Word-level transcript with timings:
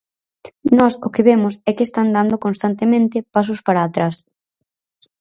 Nós 0.77 0.93
o 1.07 1.09
que 1.13 1.25
vemos 1.29 1.53
é 1.69 1.71
que 1.77 1.87
están 1.89 2.07
dando 2.17 2.41
constantemente 2.45 3.25
pasos 3.35 3.59
para 3.67 3.81
atrás. 3.87 4.15